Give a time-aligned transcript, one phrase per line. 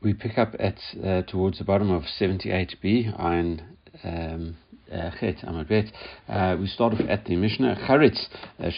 [0.00, 3.62] we pick up at uh, towards the bottom of 78b on
[4.04, 4.56] um,
[4.92, 5.10] uh,
[6.28, 7.76] uh, we start off at the Mishnah.
[7.86, 8.26] Charitz,
[8.58, 8.70] uh,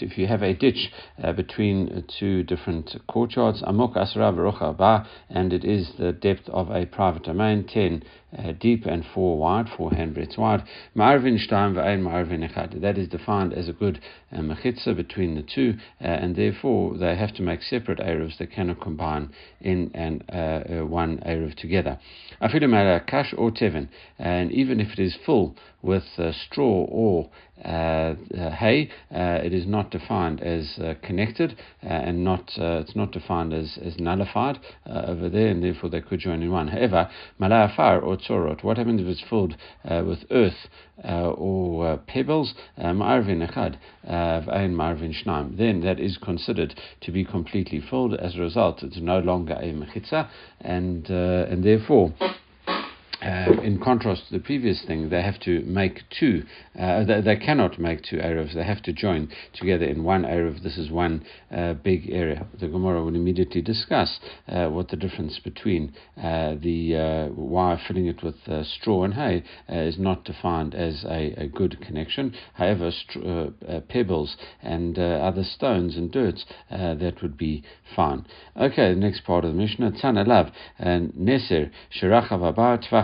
[0.00, 5.64] If you have a ditch uh, between two different courtyards, Amok Asra Ba, and it
[5.64, 8.04] is the depth of a private domain, 10
[8.38, 10.62] uh, deep and 4 wide, 4 handbreadths wide.
[10.96, 12.80] V'ain Marvin Echad.
[12.80, 14.00] That is defined as a good
[14.32, 18.38] uh, mechitza between the two, uh, and therefore they have to make separate eruvs.
[18.38, 19.30] They cannot combine
[19.60, 21.98] in and uh, one eruv together.
[22.40, 27.30] Afilu Kash or Tevin, and even if it is full with uh, straw or
[27.64, 32.80] uh, uh, hay, uh, it is not defined as uh, connected uh, and not uh,
[32.80, 36.50] it's not defined as, as nullified uh, over there, and therefore they could join in
[36.50, 36.68] one.
[36.68, 40.68] However, malayafar or tzorot, what happens if it's filled with earth
[41.04, 42.54] or pebbles?
[42.78, 43.78] Marvin echad,
[44.72, 45.56] marvin shnaim.
[45.56, 48.14] Then that is considered to be completely filled.
[48.14, 50.28] As a result, it's no longer a mechitza,
[50.60, 52.12] and and therefore.
[53.22, 56.42] Uh, in contrast to the previous thing, they have to make two.
[56.78, 58.52] Uh, they, they, cannot make two eruvs.
[58.52, 60.62] They have to join together in one eruv.
[60.64, 62.46] This is one uh, big area.
[62.58, 68.06] The Gemara will immediately discuss uh, what the difference between uh, the uh, wire filling
[68.06, 72.34] it with straw and hay is not defined as a, a good connection.
[72.54, 72.90] However,
[73.88, 77.62] pebbles and other stones and dirt that would be
[77.94, 78.26] fine.
[78.56, 81.70] Okay, the next part of the Mishnah, Tzana Lav, Neser
[82.00, 82.40] Shirachav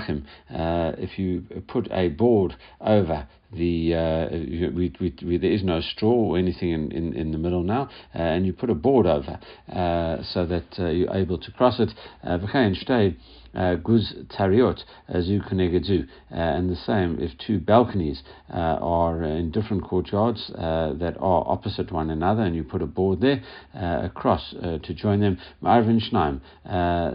[0.08, 5.80] uh, if you put a board over the uh, we, we, we, there is no
[5.80, 9.06] straw or anything in, in, in the middle now, uh, and you put a board
[9.06, 9.40] over
[9.72, 11.90] uh, so that uh, you're able to cross it.
[13.54, 14.84] Uh, uh, guz tariot
[15.20, 15.40] zu
[15.84, 21.44] zu, and the same if two balconies uh, are in different courtyards uh, that are
[21.46, 23.42] opposite one another, and you put a board there
[23.74, 26.40] uh, across to join them, ma'arvin shnaim,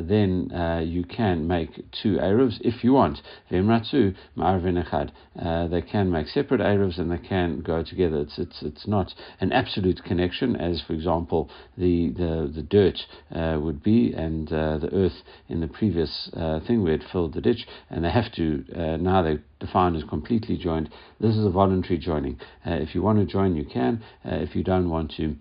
[0.07, 3.19] then you can make two eruvs if you want.
[3.51, 8.19] V'imratzu ma'arvin echad, they can make separate eruvs and they can go together.
[8.21, 12.99] It's it's it's not an absolute connection as, for example, the the the dirt
[13.33, 17.33] uh, would be and uh, the earth in the previous uh, thing where it filled
[17.33, 20.89] the ditch, and they have to uh, now they defined as completely joined.
[21.19, 22.39] This is a voluntary joining.
[22.65, 24.03] Uh, if you want to join, you can.
[24.25, 25.35] Uh, if you don't want to,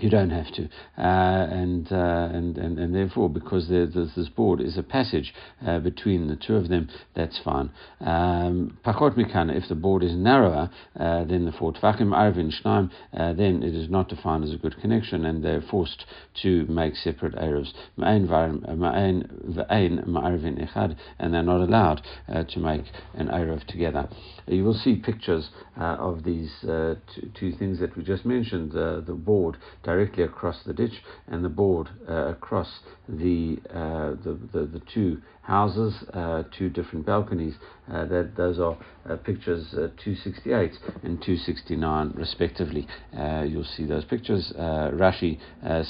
[0.00, 0.64] you don't have to,
[0.96, 5.34] uh, and, uh, and and and therefore, because there's, this board is a passage
[5.66, 7.70] uh, between the two of them, that's fine.
[8.00, 13.62] Um, if the board is narrower uh, than the four tefachim arvin shnaim, uh, then
[13.62, 16.04] it is not defined as a good connection, and they're forced
[16.42, 17.72] to make separate eruvs.
[17.98, 18.36] Ma'ain
[20.58, 24.08] echad, and they're not allowed uh, to make an eruv together.
[24.46, 29.56] You will see pictures of these two, things that we just mentioned: the board
[29.88, 35.22] directly across the ditch and the board uh, across the, uh, the, the, the two
[35.48, 37.54] houses, uh, two different balconies.
[37.90, 38.76] Uh, that those are
[39.08, 40.72] uh, pictures uh, 268
[41.04, 42.86] and 269 respectively.
[43.18, 44.52] Uh, you'll see those pictures.
[44.58, 45.38] Uh, Rashi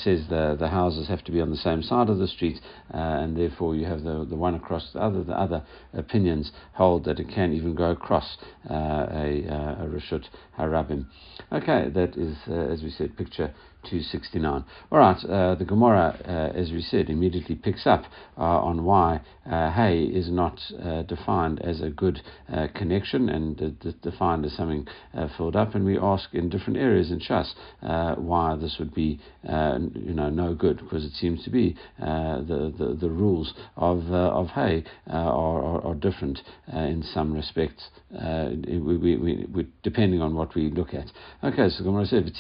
[0.04, 2.60] says the the houses have to be on the same side of the street,
[2.90, 5.24] and therefore you have the the one across the other.
[5.24, 8.36] The other opinions hold that it can't even go across
[8.70, 10.26] a, a Rishut
[10.56, 11.06] Harabim.
[11.52, 13.52] Okay, that is as we said, picture
[13.84, 14.64] 269.
[14.92, 15.20] All right,
[15.58, 18.04] the Gemara, as we said, immediately picks up
[18.36, 19.20] on why
[19.50, 22.20] uh, hay is not uh, defined as a good
[22.52, 27.10] uh, connection and defined as something uh, filled up, and we ask in different areas
[27.10, 31.42] in Shas uh, why this would be, uh, you know, no good, because it seems
[31.44, 36.40] to be the, the, the rules of of hay are, are, are, different
[36.72, 41.06] in some respects, we, we, we, depending on what we look at.
[41.42, 42.30] Okay, so Gemara said,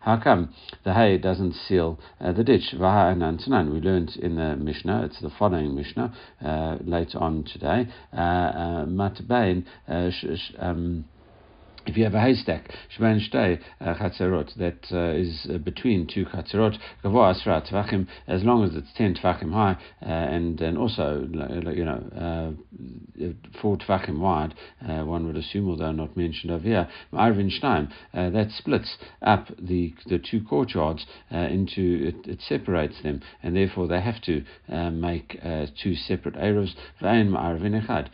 [0.00, 0.54] how come
[0.84, 2.72] the hay doesn't seal the ditch?
[2.72, 7.86] We learned in the Mishnah, it's the following Mishnah Uh, later on today.
[8.12, 9.64] Uh, uh, Matbain.
[10.58, 11.04] Um,
[11.88, 16.26] if you have a haystack, Shemain Shtei uh, Chatzerot, that uh, is uh, between two
[16.26, 21.26] Chatzerot, Gavoa Asra Tvachim, as long as it's 10 Tvachim high, uh, and, and also,
[21.74, 22.56] you know,
[23.18, 24.54] uh, 4 Tvachim wide,
[24.86, 29.94] uh, one would assume, although not mentioned over here, Arvin Shneim, that splits up the,
[30.06, 34.42] the two courtyards into, it, it, separates them, and therefore they have to
[34.90, 35.40] make
[35.82, 38.08] two separate eruvs, Vain Arvin Echad.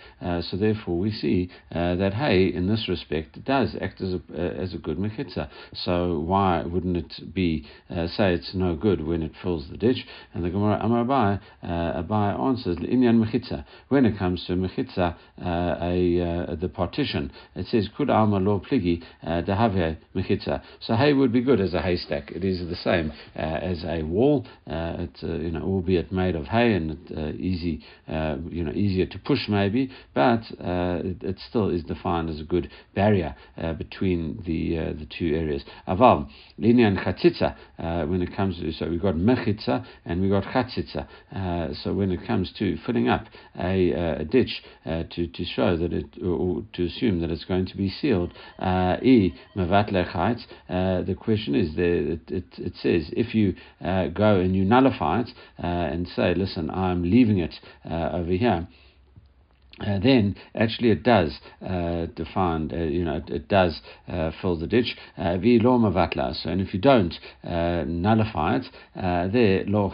[0.44, 4.62] So therefore we see that hay, in this respect, does does act as a, uh,
[4.62, 5.49] as a good mechitza.
[5.84, 10.06] So why wouldn't it be, uh, say it's no good when it fills the ditch?
[10.32, 13.64] And the Gemara Amar Abai, uh, Abai answers, Inyan mechitza.
[13.88, 18.61] When it comes to mechitza, uh, a, uh, the partition, it says, Kud alma lo
[18.61, 20.62] pligi dehave mechitza.
[20.81, 22.31] So hay would be good as a haystack.
[22.31, 24.46] It is the same as a wall.
[24.67, 29.90] it's, you know, albeit made of hay and easy, you know, easier to push maybe,
[30.14, 35.06] but it, it still is defined as a good barrier uh, between the uh, the
[35.19, 35.65] two areas.
[35.87, 36.29] Aval
[36.59, 41.06] linyan chatzitza uh, when it comes to so we've got mechitza and we've got chatzitza.
[41.35, 43.27] Uh, so when it comes to filling up
[43.59, 47.45] a, uh, a ditch uh, to to show that it or to assume that it's
[47.45, 48.33] going to be sealed,
[49.03, 53.55] e the question is there it, it, it says if you
[54.15, 57.55] go and you nullify it and say listen I'm leaving it
[57.85, 58.67] over here
[59.81, 64.56] uh, then actually it does uh, define, uh, you know, it, it does uh, fill
[64.56, 64.97] the ditch.
[65.19, 66.35] Uh, vi lo mavatla.
[66.35, 69.93] So, and if you don't nullify it, there lo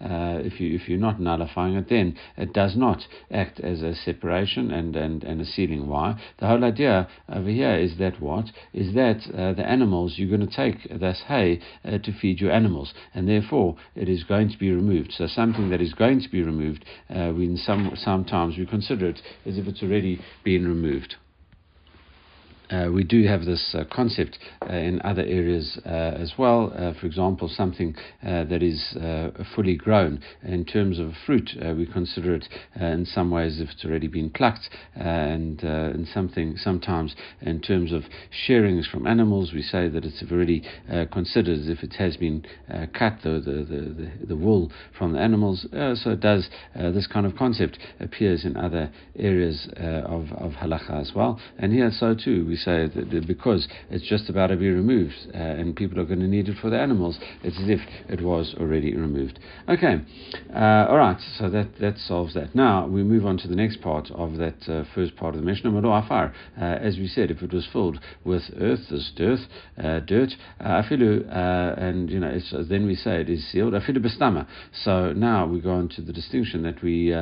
[0.00, 4.70] If you if you're not nullifying it, then it does not act as a separation
[4.70, 5.86] and, and, and a sealing.
[5.86, 6.18] Why?
[6.38, 9.20] The whole idea over here is that what is that
[9.56, 14.08] the animals you're going to take this hay to feed your animals, and therefore it
[14.08, 15.12] is going to be removed.
[15.12, 19.20] So something that is going to be removed, we in some sometimes we consider it
[19.44, 21.16] as if it's already been removed
[22.70, 24.38] Uh, we do have this uh, concept
[24.68, 26.72] uh, in other areas uh, as well.
[26.76, 31.74] Uh, for example, something uh, that is uh, fully grown in terms of fruit, uh,
[31.74, 37.14] we consider it in some ways if it's already been plucked, and in something sometimes
[37.40, 40.62] in terms of shearings from animals, we say that it's already
[41.12, 42.44] considered as if it has been
[42.96, 45.66] cut, the, the, the, the, wool from the animals.
[45.72, 51.12] so it does this kind of concept appears in other areas of, of halacha as
[51.14, 55.38] well, and here so too we that because it's just about to be removed uh,
[55.38, 58.54] and people are going to need it for the animals, it's as if it was
[58.58, 59.38] already removed.
[59.68, 60.00] Okay,
[60.54, 62.54] uh, all right, so that, that solves that.
[62.54, 65.46] Now we move on to the next part of that uh, first part of the
[65.46, 66.32] Mishnah, Afar.
[66.60, 69.40] Uh, as we said, if it was filled with earth, there's dirt,
[69.78, 70.30] uh, dirt,
[70.60, 71.26] uh, afilu,
[71.78, 74.46] and you know, then we say it is sealed, afilu bestama.
[74.84, 77.14] So now we go on to the distinction that we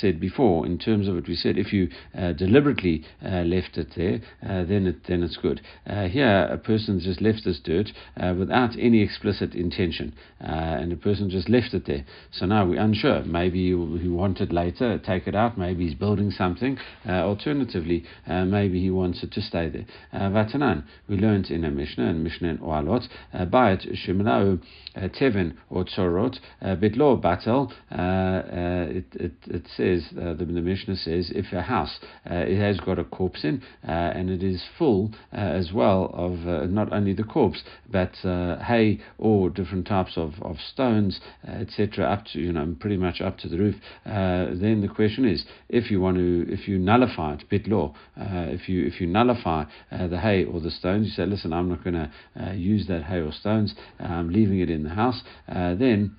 [0.00, 1.28] said before in terms of it.
[1.28, 1.88] We said if you
[2.36, 5.60] deliberately left it there, uh, then it then it's good.
[5.86, 10.92] Uh, here, a person just left this dirt uh, without any explicit intention, uh, and
[10.92, 12.04] a person just left it there.
[12.32, 13.22] So now we're unsure.
[13.24, 15.58] Maybe he wanted later, take it out.
[15.58, 16.78] Maybe he's building something.
[17.08, 19.86] Uh, alternatively, maybe he wants it to stay there.
[20.12, 24.60] Vatanan, we learned in a Mishnah and Mishnah in Ohalot, Bayat Shimlau
[24.96, 27.72] Tevin or Tzorot Bitlo Batel.
[27.90, 33.04] It it it says the, the Mishnah says if a house it has got a
[33.04, 37.62] corpse in and it is full uh, as well of uh, not only the corpse
[37.90, 42.96] but uh, hay or different types of, of stones, etc., up to you know pretty
[42.96, 43.76] much up to the roof.
[44.04, 48.86] then the question is, if you want to, if you nullify it, bitlo, if you
[48.86, 52.54] if you nullify the hay or the stones, you say, listen, I'm not going to
[52.54, 55.22] use that hay or stones, I'm leaving it in the house.
[55.46, 56.16] then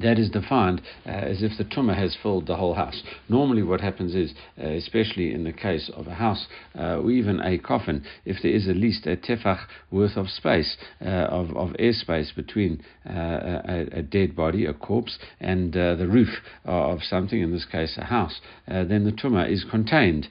[0.00, 3.02] that is defined uh, as if the tumah has filled the whole house.
[3.28, 6.46] Normally, what happens is, uh, especially in the case of a house
[6.78, 10.76] uh, or even a coffin, if there is at least a tefach worth of space,
[11.00, 16.06] uh, of, of airspace between uh, a, a, dead body, a corpse, and uh, the
[16.06, 16.28] roof
[16.64, 20.28] of something, in this case a house, then the tumah is contained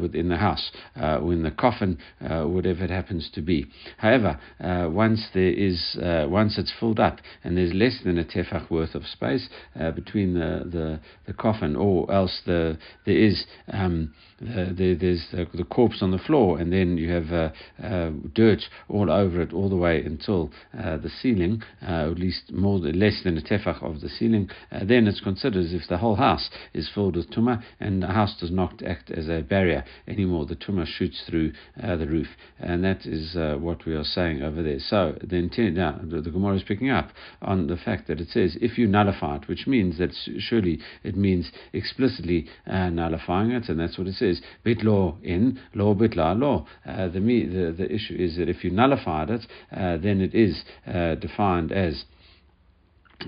[0.00, 3.66] within the house, or in the coffin, whatever it happens to be.
[3.98, 8.91] However, once there is, once it's filled up and there's less than a tefach worth
[8.94, 9.48] of of space
[9.78, 15.46] uh, between the, the, the, coffin, or else the, there is um, the, there's the,
[15.56, 17.50] the, corpse on the floor, and then you have uh,
[17.82, 22.52] uh, dirt all over it, all the way until uh, the ceiling, uh, at least
[22.52, 24.50] more less than a tefach of the ceiling.
[24.70, 28.08] Uh, then it's considered as if the whole house is filled with tumah, and the
[28.08, 30.46] house does not act as a barrier anymore.
[30.46, 34.78] The tumah shoots through the roof, and that is what we are saying over there.
[34.78, 38.28] So the intent, now the, the Gemara is picking up on the fact that it
[38.28, 43.68] says if you nullify it, which means that surely it means explicitly uh, nullifying it,
[43.68, 44.31] and that's what it says.
[44.62, 46.66] Bit law in, law bit law law.
[46.86, 49.46] Uh, the, the, the issue is that if you nullified it,
[49.76, 52.04] uh, then it is uh, defined as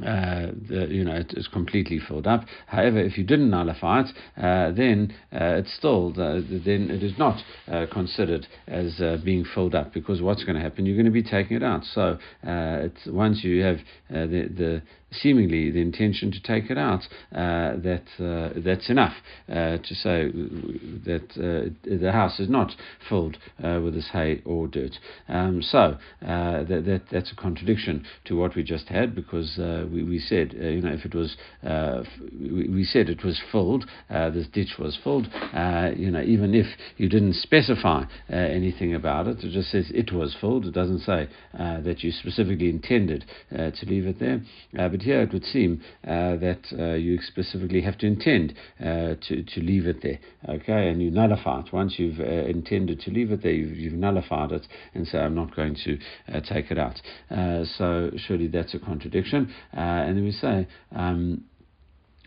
[0.02, 2.44] uh, the, you know, it is completely filled up.
[2.66, 4.06] However, if you didn't nullify it,
[4.36, 9.44] uh, then uh, it's still the, then it is not uh, considered as uh, being
[9.54, 10.84] filled up because what's going to happen?
[10.84, 11.84] You're going to be taking it out.
[11.84, 13.78] So it's once you have
[14.10, 14.82] the the
[15.20, 17.02] seemingly the intention to take it out,
[17.32, 19.14] uh, that uh, that's enough
[19.48, 20.30] uh, to say
[21.04, 22.72] that uh, the house is not
[23.08, 24.98] filled uh, with this hay or dirt.
[25.28, 29.58] Um, so uh, that, that that's a contradiction to what we just had because
[29.92, 34.74] we, we said you know if it was we, said it was filled, this ditch
[34.78, 35.26] was filled.
[35.96, 36.66] you know even if
[36.96, 40.66] you didn't specify anything about it, it just says it was filled.
[40.66, 44.40] It doesn't say that you specifically intended to leave it there.
[44.72, 49.42] but here it would seem uh, that uh, you specifically have to intend uh, to,
[49.42, 50.18] to leave it there,
[50.48, 51.72] okay, and you nullify it.
[51.72, 55.34] Once you've uh, intended to leave it there, you've, you've, nullified it and say, I'm
[55.34, 55.98] not going to
[56.32, 57.00] uh, take it out.
[57.78, 59.54] So surely that's a contradiction.
[59.72, 61.44] and then we say, um,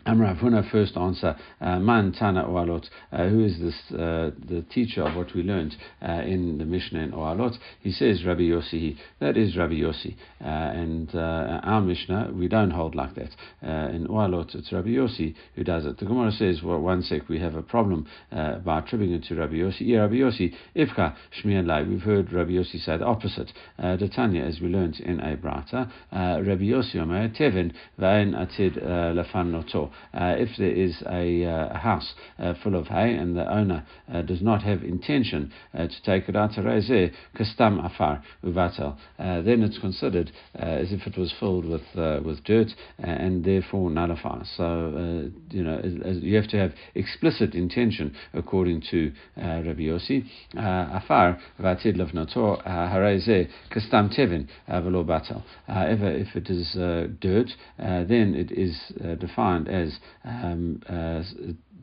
[0.08, 5.02] Amrav Huna first answer, uh, Man Tana Ohalot, uh, who is this, uh, the teacher
[5.02, 7.58] of what we learned uh, in the Mishnah in Ohalot?
[7.82, 10.16] He says Rabbi Yossi, that is Rabbi Yossi.
[10.40, 13.28] Uh, and uh, our Mishnah, we don't hold like that.
[13.60, 15.98] in Ohalot, it's Rabbi Yossi who does it.
[15.98, 19.56] The Gemara says, well, one sec, we have a problem by attributing it to Rabbi
[19.56, 19.80] Yossi.
[19.80, 21.82] Yeah, Rabbi Yossi, Ifka Shmiyan Lai.
[21.82, 23.52] We've heard Rabbi Yossi say the opposite.
[23.76, 29.50] the Tanya, as we learned in a Brata, Rabbi Yossi Omer Tevin, Vain Atid Lafan
[29.50, 33.36] Noto uh, Uh, if there is a, uh, a house uh, full of hay and
[33.36, 38.96] the owner uh, does not have intention uh, to take it out kastam afar uvatel,
[39.18, 41.82] uh, then it's considered uh, as if it was filled with
[42.24, 44.48] with dirt and therefore nullifies.
[44.56, 50.24] So you know you have to have explicit intention according to Rabbi Yossi.
[50.54, 55.42] Afar vatid lavnotor hareze kastam tevin velo batel.
[55.66, 56.72] However, if it is
[57.20, 58.76] dirt, then it is
[59.20, 61.22] defined as is um, uh,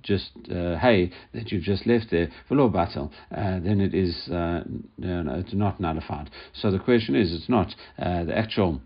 [0.01, 4.27] just uh, hay that you've just left there for lo batel, uh, then it is
[4.29, 4.61] uh,
[4.97, 6.29] no, it's not nullified.
[6.53, 7.69] So the question is, it's not
[7.99, 8.81] uh, the actual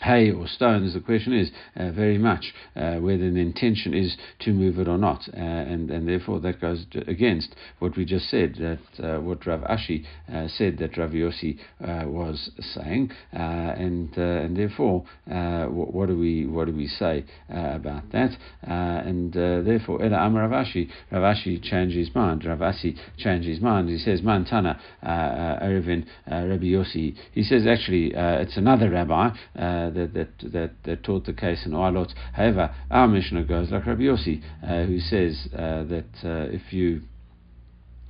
[0.00, 4.52] hay or stones, the question is uh, very much uh, whether the intention is to
[4.52, 8.54] move it or not, uh, and and therefore that goes against what we just said
[8.56, 14.56] that uh, what Rav Ashi uh, said that Rav Yossi uh, was saying, and and
[14.56, 18.36] therefore what, what, do we what do we say about that?
[18.62, 22.44] and therefore Ela Amar Rav Ashi, Rav Ashi changed his mind.
[22.44, 23.88] Rav Ashi changed his mind.
[23.88, 27.14] He says Mantana Erevin Rabbi Yossi.
[27.32, 29.30] He says actually it's another rabbi
[29.90, 32.12] that, that, that, that, taught the case in Ohalot.
[32.32, 37.02] However, our Mishnah goes like Rabbi Yossi, uh, who says uh, that uh, if you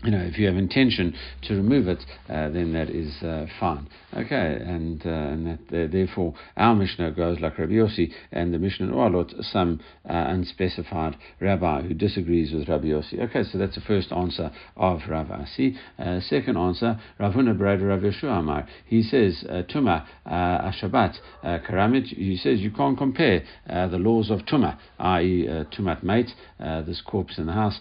[0.02, 3.86] you know, if you have intention to remove it, uh, then that is uh, fine.
[4.12, 8.58] Okay, and, uh, and that, uh, therefore our Mishnah goes like Rabbi Yossi, and the
[8.58, 13.20] Mishnah in Ohalot, some uh, unspecified rabbi who disagrees with Rabbi Yossi.
[13.20, 15.76] Okay, so that's the first answer of Rav Asi.
[15.98, 18.66] Uh, second answer, Rav Huna Breder Rav Yeshua Amar.
[18.86, 24.76] He says, Tuma, uh, Shabbat, Karamit, he says you can't compare the laws of Tuma,
[24.98, 27.78] i.e., Tumat mate, this corpse in the house,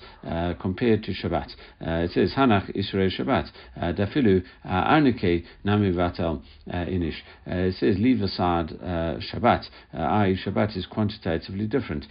[0.59, 1.49] compared to Shabbat
[1.81, 3.49] it says Hanach Israel Shabbat.
[3.79, 7.15] Uh, Dafilu uh, Arnike Nami Vatal uh, Inish.
[7.47, 9.65] Uh, it says leave aside uh, Shabbat.
[9.93, 12.05] Uh, I Shabbat is quantitatively different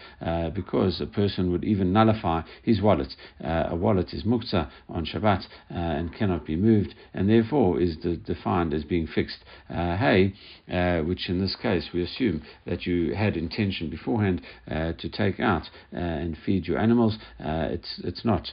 [0.54, 3.14] because a person would even nullify his wallet.
[3.40, 8.74] a wallet is muktzah on Shabbat and cannot be moved, and therefore is de- defined
[8.74, 9.44] as being fixed.
[9.68, 10.34] hay,
[11.04, 16.36] which in this case we assume that you had intention beforehand to take out and
[16.44, 17.18] feed your animals.
[17.38, 18.52] it's it's not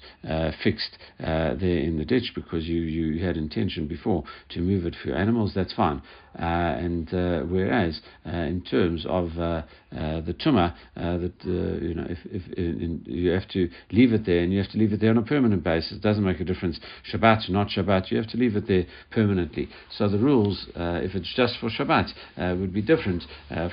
[0.64, 4.96] fixed uh, there in the ditch because you, you had intention before to move it
[5.02, 6.02] for your animals, that's fine.
[6.38, 9.62] Uh, and uh, whereas uh, in terms of uh,
[9.94, 14.12] uh the tuma, uh, that uh, you know, if, if in, you have to leave
[14.12, 16.26] it there and you have to leave it there on a permanent basis, it doesn't
[16.26, 16.78] make a difference.
[17.10, 19.70] Shabbat, not Shabbat, you have to leave it there permanently.
[19.98, 22.12] So the rules, if it's just for Shabbat,
[22.60, 23.24] would be different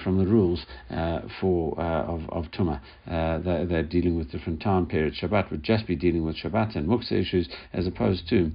[0.05, 0.65] from the rules
[1.41, 2.47] for of, of.
[3.07, 5.19] They're, they're, dealing with different time periods.
[5.21, 8.53] Shabbat would just be dealing with Shabbat and muksa issues as opposed to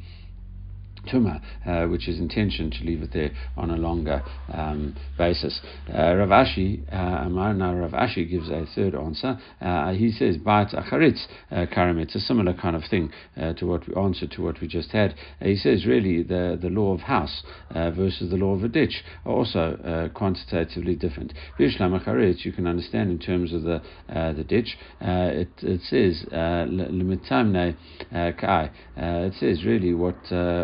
[1.07, 4.21] tuma, uh, which is intention to leave it there on a longer
[4.53, 5.59] um, basis.
[5.89, 9.39] Uh, Rav Ashi, uh, now Rav Ashi gives a third answer.
[9.61, 11.99] Uh, he says, Ba'at acharitz uh, karam.
[11.99, 14.91] It's a similar kind of thing uh, to what we answered to what we just
[14.91, 15.15] had.
[15.41, 19.33] he says, really, the, the law of house versus the law of a ditch are
[19.33, 21.33] also quantitatively different.
[21.59, 24.77] Bishlam acharitz, you can understand in terms of the the ditch.
[25.01, 27.75] it, it says, limitamne
[28.11, 28.71] kai.
[28.95, 30.17] it says really what,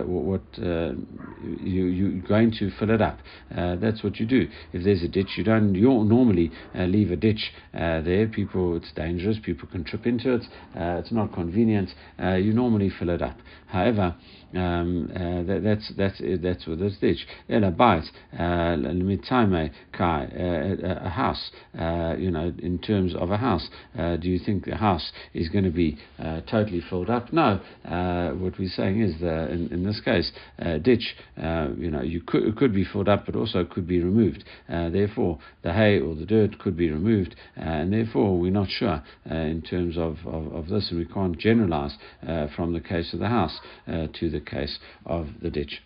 [0.06, 0.94] what what uh,
[1.62, 3.20] you, you're going to fill it up.
[3.56, 4.48] Uh, that's what you do.
[4.72, 8.28] If there's a ditch, you don't you normally uh, leave a ditch there.
[8.28, 9.38] People, it's dangerous.
[9.44, 10.44] People can trip into it.
[10.76, 11.90] it's not convenient.
[12.20, 13.38] you normally fill it up.
[13.68, 14.16] However,
[14.56, 17.26] um, uh, that, that's that's that's what this ditch.
[17.50, 18.76] Ela bite uh,
[19.92, 21.52] kai uh, a house.
[21.78, 23.68] Uh, you know, in terms of a house,
[23.98, 27.34] uh, do you think the house is going to be uh, totally filled up?
[27.34, 27.60] No.
[28.38, 30.32] what we're saying is that in, in this case,
[30.84, 31.16] ditch.
[31.38, 34.44] you know, you could it could be filled up, but also could be removed.
[34.68, 39.62] therefore, the hay or the dirt could be removed, and therefore we're not sure in
[39.68, 41.96] terms of, of, of, this, and we can't generalize
[42.56, 45.82] from the case of the house to the case of the ditch.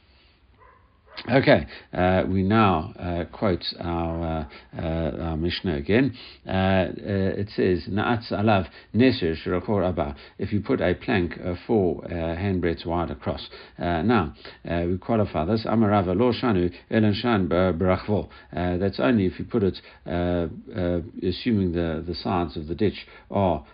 [1.26, 6.16] Okay, uh, we now uh, quote our, uh, uh our Mishnah again.
[6.48, 12.04] Uh, uh, it says, "Na'atz alav neser shirakor abba." If you put a plank four
[12.04, 13.50] handbreadths wide across.
[13.80, 15.66] now we qualify this.
[15.66, 18.30] Amarava lo shanu elen shan barachvo.
[18.54, 23.66] That's only if you put it, assuming the the sides of the ditch are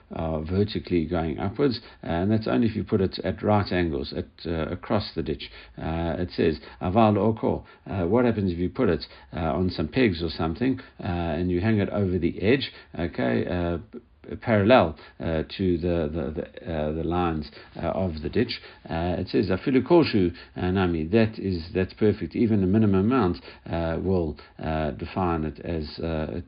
[0.50, 4.26] vertically going upwards, and that's only if you put it at right angles at
[4.72, 5.52] across the ditch.
[5.78, 10.30] it says aval uh, what happens if you put it uh, on some pegs or
[10.30, 12.72] something uh, and you hang it over the edge?
[12.98, 13.46] Okay
[14.32, 18.62] uh, parallel uh, to the the, the, uh, the lines uh, of the ditch.
[18.86, 21.06] it says afilu koshu nami.
[21.06, 22.36] That is that's perfect.
[22.36, 23.38] Even a minimum amount
[24.04, 24.38] will
[24.98, 25.90] define it as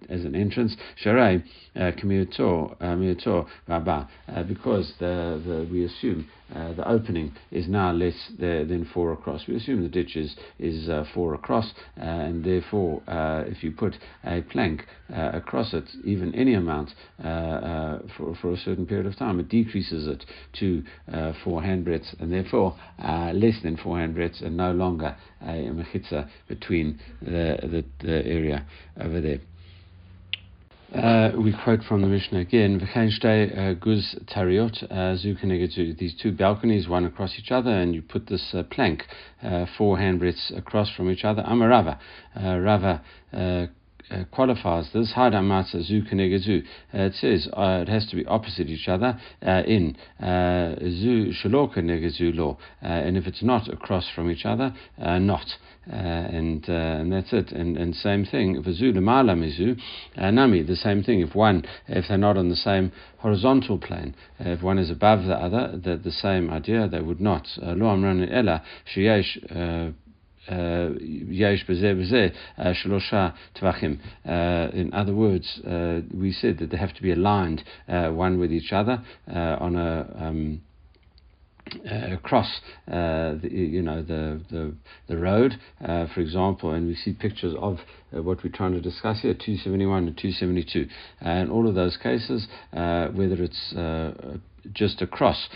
[0.10, 0.76] as an entrance.
[1.04, 1.44] Sharei
[1.76, 4.08] kamiyator rabba
[4.48, 9.48] because the, the we assume uh, the opening is now less than four across.
[9.48, 13.72] We assume the ditch is, is uh, four across, uh, and therefore, uh, if you
[13.72, 19.18] put a plank uh, across it, even any amount for, for a certain period of
[19.18, 20.24] time, it decreases it
[20.60, 20.84] to
[21.44, 22.76] four handbreadths, and therefore
[23.34, 28.66] less than four handbreadths, and no longer a mechitza between the, the, the area
[29.00, 29.40] over there.
[30.94, 35.16] Uh, we quote from the Mishnah again, uh, guz tariot uh,
[35.98, 39.04] these two balconies, one across each other, and you put this uh, plank,
[39.42, 41.42] uh, four handbreadths across from each other.
[41.44, 41.98] Amarava,
[42.40, 43.02] uh, Rava
[43.34, 43.66] uh,
[44.12, 45.14] uh, qualifies this.
[45.16, 46.62] Hada matzah zu.
[46.94, 52.58] It says uh, it has to be opposite each other uh, in zu kenegezu law,
[52.82, 54.74] and if it's not across from each other,
[55.92, 57.52] uh, and and that's it.
[57.52, 58.62] And and same thing.
[58.64, 59.78] V'zu lemala mizu
[60.18, 60.64] nami.
[60.64, 61.22] The same thing.
[61.22, 65.36] If one, if they're not on the same horizontal plane, if one is above the
[65.36, 66.88] other, the, the same idea.
[66.88, 67.48] They would not.
[67.58, 68.28] Lo amran
[73.56, 74.00] tvachim.
[74.74, 78.52] In other words, uh, we said that they have to be aligned uh, one with
[78.52, 80.62] each other uh, on a um,
[81.92, 84.74] uh, across uh, the, you know the the,
[85.08, 87.80] the road, uh, for example, and we see pictures of
[88.12, 90.88] what we're trying to discuss here, 271 and 272,
[91.22, 93.74] and all of those cases, whether it's
[94.74, 95.48] just across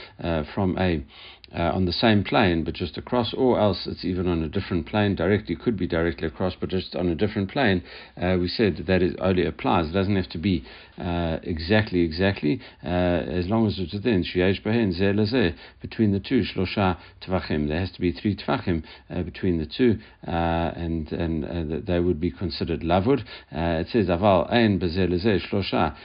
[0.54, 1.04] from a
[1.54, 4.86] uh, on the same plane but just across, or else it's even on a different
[4.86, 7.84] plane directly, could be directly across but just on a different plane,
[8.22, 9.90] uh, we said that it only applies.
[9.90, 10.64] It doesn't have to be
[11.00, 17.70] uh, exactly, exactly, uh, as long as it's within between the two, shlosha tvachim.
[17.70, 20.32] There has to be three tvachim uh, between the two, uh,
[20.76, 23.24] and and they would be considered lavud.
[23.52, 25.96] it says aval ein shlosha.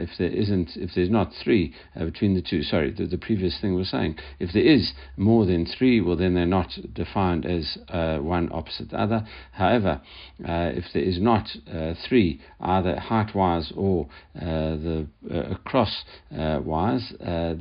[0.00, 3.74] If there isn't, if there's not three between the two, sorry, the, the previous thing
[3.74, 7.78] was saying, if there is is more than three, well, then they're not defined as
[7.88, 9.20] uh, one opposite the other.
[9.52, 10.00] However,
[10.44, 16.04] uh, if there is not uh, three, either height wise or uh, the uh, cross
[16.36, 17.06] uh, wise,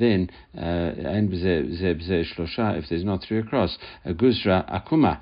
[0.03, 0.29] then
[2.79, 5.13] if there's not three across, a guzra akuma,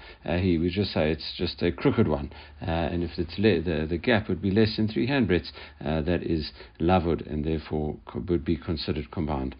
[0.44, 2.30] he we just say it's just a crooked one,
[2.62, 6.52] and if it's le- the the gap would be less than three handbreadths, that is
[6.80, 7.96] lavud and therefore
[8.30, 9.56] would be considered combined.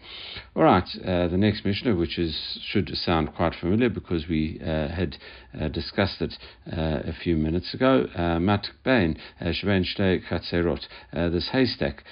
[0.54, 0.88] All right,
[1.32, 5.16] the next Mishnah, which is is should sound quite familiar because we uh, had
[5.58, 6.34] uh, discussed it
[6.70, 8.06] uh, a few minutes ago.
[8.14, 10.80] Uh, Mat Bain, Shvein Chatzerot,
[11.12, 12.02] this haystack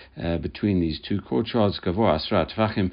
[0.41, 2.91] between these two courtyards, Gavoa Asra Tvachim,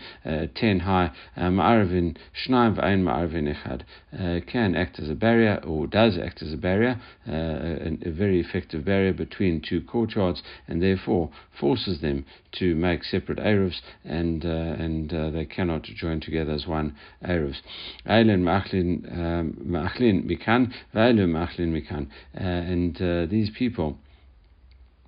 [0.56, 6.42] 10 high, Ma'arvin Shnaim V'ain Ma'arvin Echad, can act as a barrier or does act
[6.42, 11.30] as a barrier, a, a very effective barrier between two courtyards and therefore
[11.60, 16.68] forces them to make separate eruvs and, uh, and uh, they cannot join together as
[16.68, 17.62] one eruvs.
[18.06, 22.08] Eilen Machlin Mikan, Veilu Machlin Mikan.
[22.34, 23.98] And uh, these people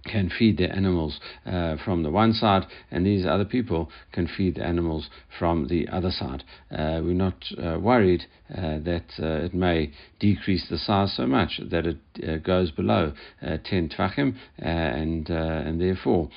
[0.05, 4.55] can feed the animals uh, from the one side, and these other people can feed
[4.55, 6.43] the animals from the other side.
[6.71, 11.59] Uh, we're not uh, worried uh, that uh, it may decrease the size so much
[11.71, 16.29] that it uh, goes below 10 tvachim, and and therefore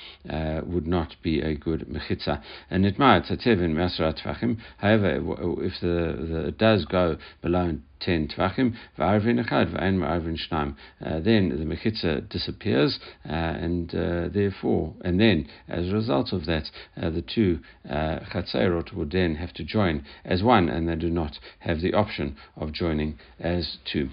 [0.64, 2.42] would not be a good mechitza.
[2.70, 5.16] And it might, however,
[5.62, 10.74] if the, the, it does go below 10 tvachim, v'arvin echad, v'ain ma'arvin shnaim.
[11.04, 16.46] Uh, then the mechitza disappears, uh, and uh, therefore, and then, as a result of
[16.46, 16.64] that,
[17.00, 21.10] uh, the two uh, chatzerot would then have to join as one, and they do
[21.10, 24.08] not have the option of joining as two.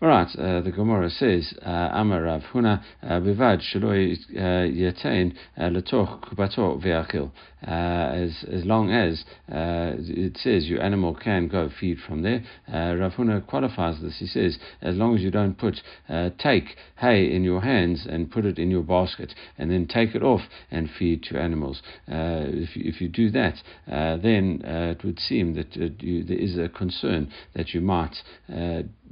[0.00, 7.30] All right, uh, the Gemara says, Amar Rav Huna, bivad shaloi yatain letoch kubato ve'achil.
[7.66, 13.23] As as long as it says your animal can go feed from there, Rav Huna
[13.46, 14.16] qualifies this.
[14.18, 18.30] He says, as long as you don't put, uh, take hay in your hands and
[18.30, 21.82] put it in your basket and then take it off and feed to animals.
[22.10, 23.54] Uh, if, you, if you do that,
[23.90, 27.80] uh, then uh, it would seem that uh, you, there is a concern that you
[27.80, 28.16] might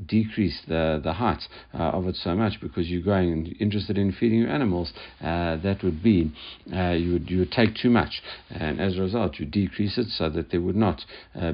[0.07, 4.40] decrease the, the height of it so much because you're going and interested in feeding
[4.40, 4.92] your animals.
[5.20, 6.33] that would be
[6.66, 10.28] you would you would take too much, and as a result, you decrease it so
[10.28, 11.05] that there would not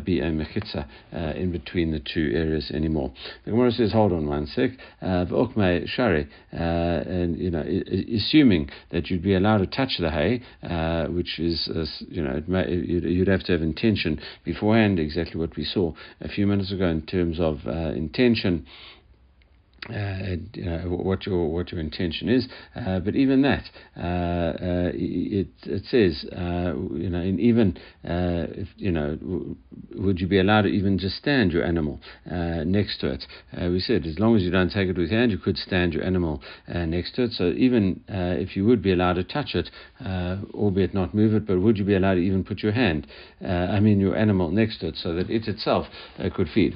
[0.05, 0.87] be a mechitza
[1.37, 3.13] in between the two areas anymore.
[3.45, 4.71] The Gemara says, hold on one sec.
[5.03, 5.25] Uh,
[5.87, 7.65] shari, uh, and you know,
[8.15, 12.43] assuming that you'd be allowed to touch the hay, uh, which is, uh, you know,
[12.47, 14.99] may, you'd have to have intention beforehand.
[14.99, 18.67] Exactly what we saw a few minutes ago in terms of intention attention
[19.91, 22.47] uh, what your what your intention is,
[22.77, 23.65] uh, but even that,
[23.97, 29.57] uh, uh it it says, uh, you know, in even uh, if, you know, w-
[29.97, 32.01] would you be allowed to even just stand your animal
[32.67, 33.25] next to it?
[33.71, 35.95] we said as long as you don't take it with your hand, you could stand
[35.95, 37.33] your animal next to it.
[37.33, 39.71] So even if you would be allowed to touch it,
[40.55, 43.07] albeit not move it, but would you be allowed to even put your hand,
[43.41, 45.87] I mean your animal next to it, so that it itself
[46.35, 46.75] could feed?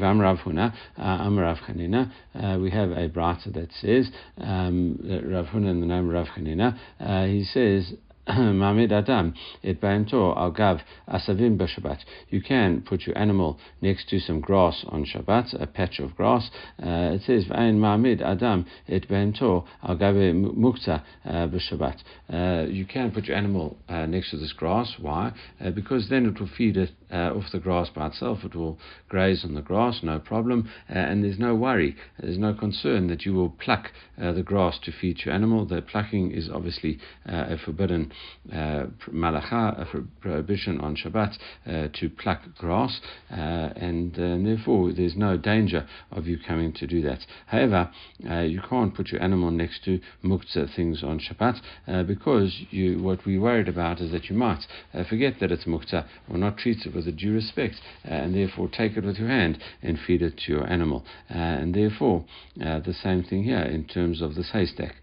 [2.63, 6.79] We have a brata that says, um, Rav Huna in the name of Rav Chanina,
[7.01, 7.95] uh, he says,
[8.29, 9.35] Mamid Adam,
[9.65, 11.99] it bainto al gav asavim b'Shabbat.
[12.29, 16.49] You can put your animal next to some grass on Shabbat, a patch of grass.
[16.81, 22.03] Uh, it says V'ain Mamid Adam it bainto al gav mukta uh, b'Shabbat.
[22.33, 24.95] Uh, you can put your animal uh, next to this grass.
[25.01, 25.33] Why?
[25.61, 28.39] Uh, because then it will feed it uh, off the grass by itself.
[28.45, 31.97] It will graze on the grass, no problem, and there's no worry.
[32.19, 35.67] There's no concern that you will pluck the grass to feed your animal.
[35.67, 38.13] The plucking is obviously a forbidden
[38.53, 39.87] uh, malacha, a
[40.21, 46.27] prohibition on Shabbat uh, to pluck grass, uh, and, uh, therefore there's no danger of
[46.27, 47.21] you coming to do that.
[47.47, 47.91] However,
[48.29, 53.03] uh, you can't put your animal next to muktzah things on Shabbat uh, because you,
[53.03, 54.67] what we're worried about is that you might
[55.09, 58.69] forget that it's muktzah or not treat it with a due respect, uh, and therefore
[58.69, 61.05] take it with your hand and feed it to your animal.
[61.31, 62.25] Uh, and therefore,
[62.65, 64.97] uh, the same thing here in terms of this haystack.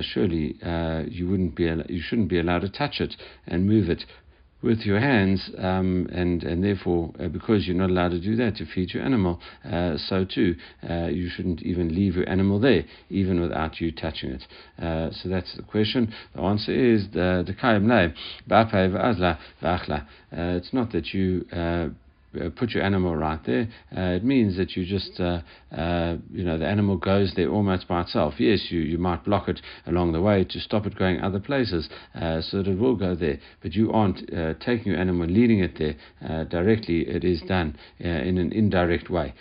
[0.00, 0.56] surely
[1.08, 3.14] you wouldn't be you shouldn't be allowed to touch it
[3.46, 4.04] and move it
[4.62, 8.56] with your hands, um, and and therefore, uh, because you're not allowed to do that
[8.56, 10.56] to feed your animal, uh, so too
[10.88, 14.44] uh, you shouldn't even leave your animal there, even without you touching it.
[14.82, 16.12] Uh, so that's the question.
[16.34, 17.88] The answer is the the kayim
[20.32, 21.88] uh, It's not that you uh, uh,
[22.56, 25.40] put your animal right there, uh, it means that you just, uh,
[25.72, 28.34] uh, you know, the animal goes there almost by itself.
[28.38, 31.88] Yes, you, you might block it along the way to stop it going other places
[32.14, 35.60] uh, so that it will go there, but you aren't uh, taking your animal leading
[35.60, 37.08] it there directly.
[37.08, 39.34] It is done in an indirect way.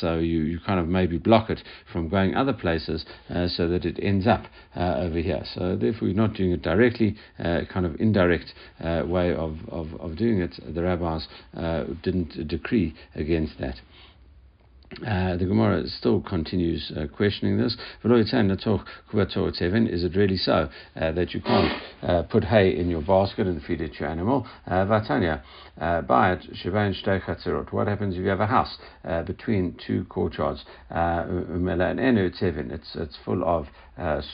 [0.00, 1.60] so you, you kind of maybe block it
[1.92, 4.44] from going other places so that it ends up
[4.76, 5.42] over here.
[5.54, 10.40] So therefore, you're not doing it directly, kind of indirect way of, of, of doing
[10.40, 10.54] it.
[10.74, 11.26] The rabbis
[12.02, 13.76] didn't decree against that.
[15.06, 17.74] Uh, the Gemara still continues uh, questioning this.
[17.74, 18.10] Is
[20.04, 23.82] it really so uh, that you can't uh, put hay in your basket and feed
[23.82, 24.46] it to your animal?
[24.66, 25.42] Uh, Vatanya,
[25.78, 28.78] uh, it, What happens if you have a house
[29.26, 30.64] between two courtyards?
[32.70, 33.68] It's, it's full of uh,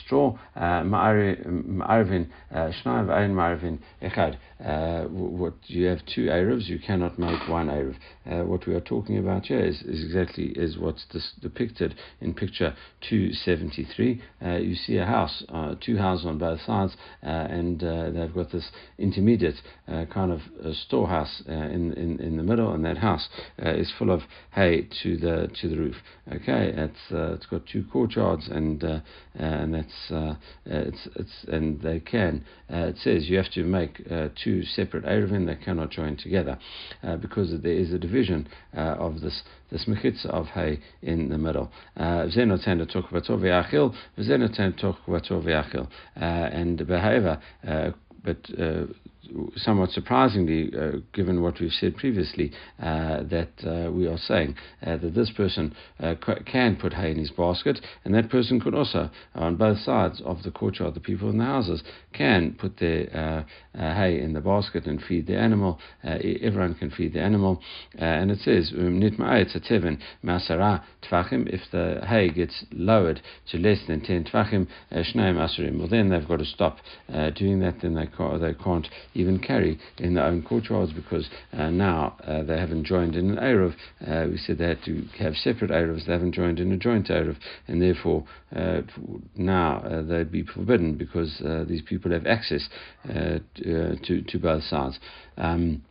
[0.05, 4.37] straw, uh, ma'arvin uh, shnai v'ayin ma'arvin echad.
[4.63, 7.95] Uh, what you have two eruvs, you cannot make one eruv.
[8.25, 12.33] Uh, what we are talking about here is, is exactly is what's this depicted in
[12.33, 12.73] picture
[13.09, 14.21] 273.
[14.43, 15.43] Uh, you see a house,
[15.81, 20.41] two houses on both sides, and they've got this intermediate kind of
[20.75, 23.27] storehouse in, in in the middle, and that house
[23.59, 25.95] is full of hay to the to the roof.
[26.31, 29.01] Okay, it's it's got two courtyards and
[29.55, 32.43] and that's uh, it's it's and they can.
[32.71, 36.57] Uh, it says you have to make uh, two separate eruvin that cannot join together
[37.21, 41.71] because there is a division of this this mechitza of hay in the middle.
[41.95, 45.23] To talk about to talk about
[46.21, 46.77] and
[48.23, 48.37] but
[49.55, 54.97] somewhat surprisingly, uh, given what we've said previously, uh, that uh, we are saying uh,
[54.97, 59.09] that this person uh, can put hay in his basket, and that person could also,
[59.33, 61.83] on both sides of the courtyard, the people in the houses
[62.13, 63.45] can put their
[63.77, 65.79] uh, hay in the basket and feed the animal.
[66.03, 67.61] everyone can feed the animal,
[67.95, 69.13] and it says um, if
[71.71, 74.67] the hay gets lowered to less than ten tvachim,
[75.79, 76.77] well then they've got to stop
[77.35, 77.75] doing that.
[77.81, 82.43] Then they can't, they can't even carry in their own courtyards because uh, now uh,
[82.43, 83.73] they haven't joined in an Erev.
[84.05, 87.07] Uh, we said they had to have separate Erevs, they haven't joined in a joint
[87.07, 88.25] Erev, and therefore
[88.55, 88.81] uh,
[89.35, 92.67] now uh, they'd be forbidden because uh, these people have access
[93.05, 94.99] to, to both sides.
[95.37, 95.83] Um,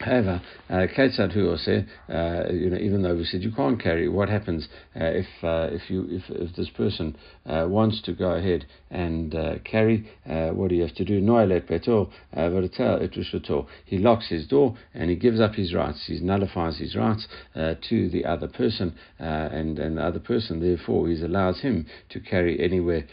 [0.00, 4.28] However, uh, Ketzad who uh, you know, even though we said you can't carry, what
[4.28, 8.66] happens uh, if uh, if you if, if this person uh, wants to go ahead
[8.92, 10.08] and uh, carry?
[10.24, 11.20] What do you have to do?
[11.20, 16.04] Noilet beto v'retel He locks his door and he gives up his rights.
[16.06, 21.20] He nullifies his rights to the other person, and and the other person therefore he
[21.20, 23.04] allows him to carry anywhere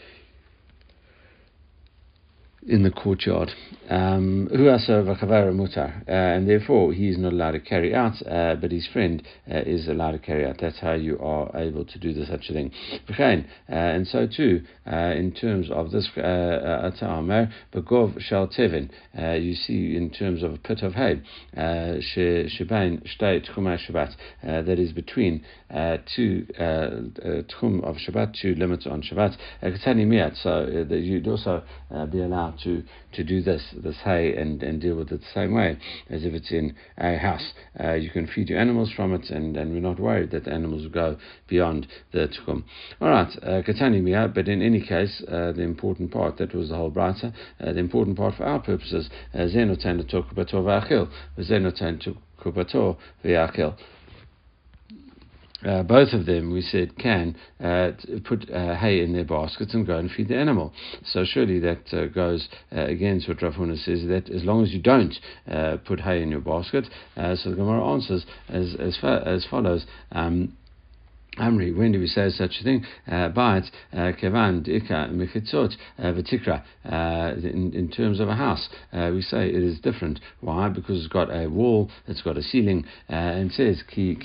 [2.66, 3.52] in the courtyard.
[3.88, 8.86] Um, mutar, uh, and therefore he is not allowed to carry out, uh, but his
[8.88, 10.56] friend uh, is allowed to carry out.
[10.60, 12.72] That's how you are able to do the, such a thing.
[13.08, 18.90] Uh, and so too, uh, in terms of this atar begov shal tevin,
[19.40, 21.22] you see in terms of a pit of hay,
[21.56, 23.00] shebain
[24.42, 25.44] that is between
[26.16, 29.36] two tchum of Shabbat, two limits on Shabbat.
[30.42, 31.62] So that you'd also
[32.10, 35.54] be allowed to, to do this this hay and, and deal with it the same
[35.54, 35.78] way
[36.10, 37.52] as if it's in a house.
[37.78, 40.52] Uh, you can feed your animals from it, and, and we're not worried that the
[40.52, 41.16] animals will go
[41.48, 42.64] beyond the tchum.
[43.00, 46.68] All right, uh, Katani Mia, but in any case, uh, the important part, that was
[46.68, 51.10] the whole brata, uh, the important part for our purposes, Zenotan to talk about Vachil,
[51.38, 53.76] Zenotan to Kubato V'achil
[55.66, 57.90] uh, both of them, we said, can uh,
[58.24, 60.72] put uh, hay in their baskets and go and feed the animal.
[61.04, 64.72] So surely that uh, goes uh, against what Rav Huna says that as long as
[64.72, 65.14] you don't
[65.84, 69.86] put hay in your basket, so the Gemara answers as as, as follows.
[70.12, 70.56] Um,
[71.38, 72.84] Amri, when do we say such a thing?
[73.06, 76.62] Uh, but uh, kevan ika mechitzot uh, v'tikra.
[76.84, 80.20] Uh, in terms of a house, uh, we say it is different.
[80.40, 80.68] Why?
[80.68, 84.16] Because it's got a wall, it's got a ceiling, uh, and it says ki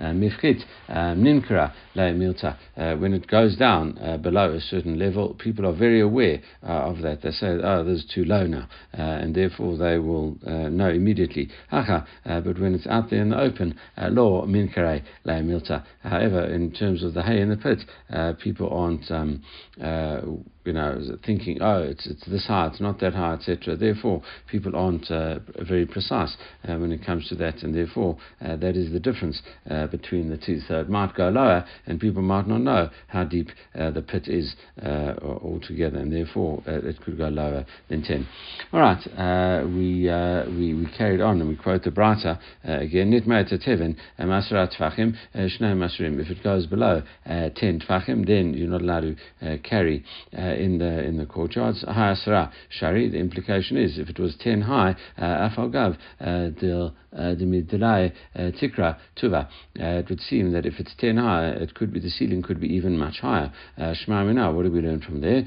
[0.00, 2.56] mifchit nimkara milta.
[2.98, 7.22] When it goes down below a certain level, people are very aware of that.
[7.22, 11.50] They say, "Oh, this is too low now," and therefore they will know immediately.
[11.70, 15.84] Haha, But when it's out there in the open, law minkare milta.
[16.16, 19.42] However, in terms of the hay in the pit, uh, people aren't um,
[19.78, 20.22] uh,
[20.66, 23.76] you know, thinking, oh, it's, it's this high, it's not that high, etc.
[23.76, 26.36] Therefore, people aren't uh, very precise
[26.68, 30.28] uh, when it comes to that, and therefore, uh, that is the difference uh, between
[30.28, 30.60] the two.
[30.66, 34.56] So it might go lower, and people might not know how deep the pit is
[34.82, 38.26] altogether, and therefore, it could go lower than 10.
[38.72, 40.10] All right, we,
[40.56, 43.96] we, we carried on, and we quote the Brata again, tevin,
[46.14, 50.04] If it goes below uh, 10 tfachim, then you're not allowed to uh, carry
[50.36, 51.84] uh, in the in the courtyards.
[51.84, 53.08] Hayasra shari.
[53.08, 57.34] The implication is if it was ten high, uh, afalgav uh, dil uh,
[58.60, 59.48] tikra tuva.
[59.74, 62.68] It would seem that if it's ten high, it could be the ceiling could be
[62.68, 63.52] even much higher.
[63.94, 64.52] Shema now.
[64.52, 65.44] What do we learn from there?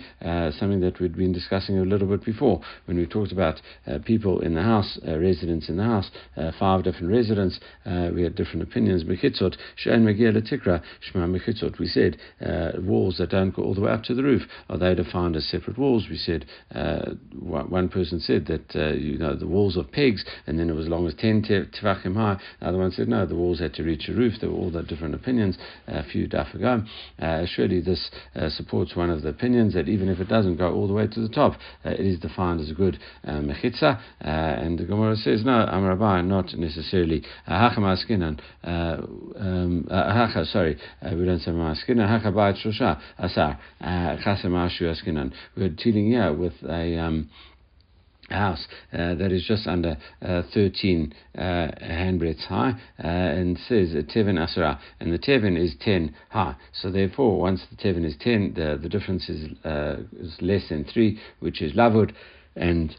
[0.59, 3.61] Something that we'd been discussing a little bit before when we talked about
[4.05, 6.09] people in the house, residents in the house,
[6.59, 7.59] five different residents.
[7.85, 9.03] we had different opinions.
[9.03, 11.79] Mechitzot shein megia tikra shema mechitzot.
[11.79, 12.17] We said
[12.79, 15.45] walls that don't go all the way up to the roof are they defined as
[15.45, 16.07] separate walls.
[16.09, 20.59] We said uh, one person said that uh, you know the walls of pegs, and
[20.59, 22.37] then it was as long as ten tefachim high.
[22.61, 24.33] Another one said no, the walls had to reach a roof.
[24.39, 25.57] There were all the different opinions
[25.87, 26.83] a few daf ago.
[27.19, 30.73] Uh, surely this uh, supports one of the opinions that even if it doesn't go
[30.73, 31.53] all the way to the top,
[31.85, 33.99] uh, it is defined as a good uh, mechitza.
[34.19, 37.23] and the Gemara says no, Amrabai, not necessarily.
[37.47, 38.39] Askinan.
[38.63, 39.87] Um,
[40.45, 42.07] sorry, we don't say maskinan.
[42.07, 43.59] Hachabayit shosha asar.
[43.81, 45.33] Chasem Ashu Askinan.
[45.55, 47.29] We're dealing here with a um,
[48.29, 52.71] house uh, that is just under uh, 13 uh, handbreadths high
[53.03, 57.61] uh, and says a tevin asara and the tevin is 10 high so therefore once
[57.71, 61.73] the tevin is 10 the, the difference is, uh, is less than 3 which is
[61.73, 62.13] lavud
[62.55, 62.95] and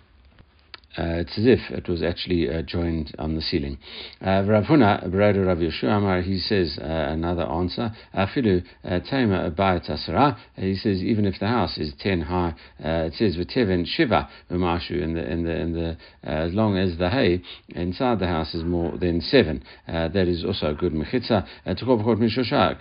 [0.98, 3.79] uh, it's as if it was actually uh, joined on the ceiling.
[4.20, 7.92] Uh, Rav Huna, Brother Rav Yeshua he says uh, another answer.
[8.12, 10.37] Afilu uh, Tema Abayat Asara.
[10.57, 15.00] He says even if the house is ten high, uh, it says V'teven Shiva Umashu,
[15.00, 18.64] and the in the in the as long as the hay inside the house is
[18.64, 21.46] more than seven, that is also a good mechitza.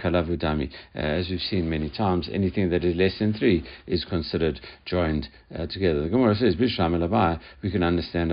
[0.02, 0.72] Kalavudami.
[0.96, 5.28] As we've seen many times, anything that is less than three is considered joined
[5.70, 6.02] together.
[6.04, 8.32] The Gemara says Bishlam We can understand understand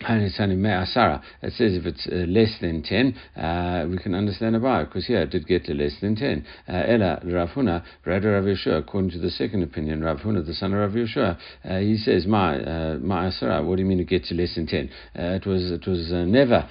[0.00, 1.22] Abai it's only Me'asara.
[1.42, 5.22] It says if it's uh, less than 10, uh, we can understand about because here
[5.22, 6.44] it did get to less than 10.
[6.68, 10.54] Uh, Ella Rav Huna, brother Rav Yeshua, according to the second opinion, Rav Huna, the
[10.54, 14.08] son of Rav Yeshua, uh, he says, Ma, uh, Ma'asara, what do you mean it
[14.08, 14.90] gets to less than 10?
[15.18, 16.68] Uh, it was, it was never,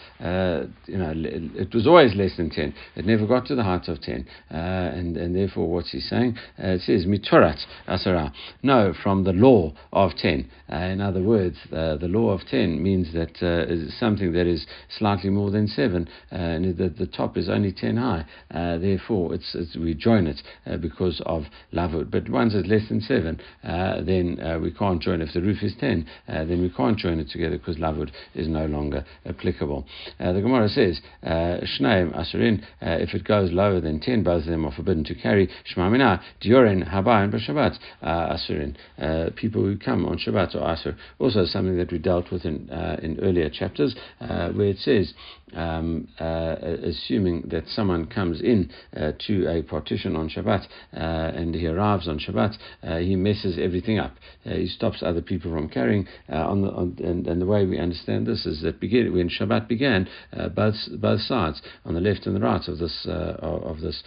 [0.88, 2.74] you know, it was always less than 10.
[2.96, 4.26] It never got to the height of 10.
[4.50, 6.38] and, and therefore, what's he saying?
[6.58, 8.32] it says, Mitorat Asara.
[8.64, 10.50] No, from the law of 10.
[10.70, 14.66] in other words, the law of 10 means that that uh, is something that is
[14.98, 18.26] slightly more than seven, uh, and the, the top is only ten high.
[18.54, 22.10] Uh, therefore, it's, it's, we join it uh, because of lavud.
[22.12, 25.22] But once it's less than seven, uh, then uh, we can't join.
[25.22, 28.66] If the roof is ten, then we can't join it together because lavud is no
[28.66, 29.86] longer applicable.
[30.20, 34.72] the Gemara says, Shneim Asurin, if it goes lower than ten, both of them are
[34.72, 35.50] forbidden to carry.
[35.76, 39.36] Shmamina, Diorin, Habayin, B'Shabbat, Asurin.
[39.36, 40.96] People who come on Shabbat or Asur.
[41.20, 42.70] Also something that we dealt with in,
[43.02, 45.14] in earlier chapters, uh, where it says,
[45.56, 51.54] um, uh, assuming that someone comes in uh, to a partition on Shabbat uh, and
[51.54, 54.16] he arrives on Shabbat, uh, he messes everything up.
[54.46, 56.08] Uh, he stops other people from carrying.
[56.30, 59.68] on the on, and, and, the way we understand this is that begin, when Shabbat
[59.68, 60.08] began,
[60.56, 64.04] both both sides, on the left and the right of this of this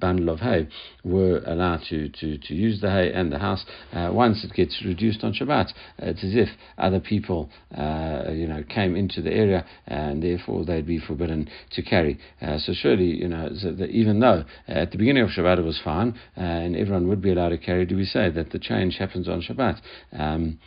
[0.00, 0.68] bundle of hay,
[1.04, 3.64] were allowed to, to, to use the hay and the house.
[3.92, 9.22] once it gets reduced on Shabbat, it's as if other people you know, came into
[9.22, 12.18] the area and therefore they'd be forbidden to carry.
[12.40, 15.80] Uh, so surely, you know, so even though at the beginning of Shabbat it was
[15.82, 18.96] fine uh, and everyone would be allowed to carry, do we say that the change
[18.98, 19.80] happens on Shabbat?
[20.12, 20.58] Um,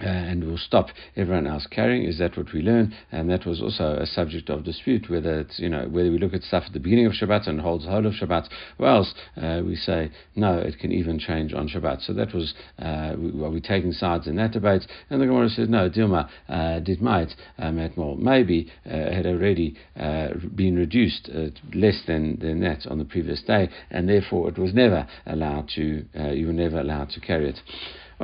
[0.00, 2.04] uh, and will stop everyone else carrying.
[2.04, 2.94] Is that what we learn?
[3.12, 6.34] And that was also a subject of dispute whether it's you know whether we look
[6.34, 9.62] at stuff at the beginning of Shabbat and holds whole of Shabbat, or else uh,
[9.64, 12.04] we say no, it can even change on Shabbat.
[12.04, 14.82] So that was uh, we, are we taking sides in that debate?
[15.10, 18.16] And the Gemara says no, Dilma uh, did might um, more.
[18.16, 21.30] Maybe uh, had already uh, been reduced
[21.74, 26.04] less than, than that on the previous day, and therefore it was never allowed to
[26.32, 27.60] you were never allowed to carry it.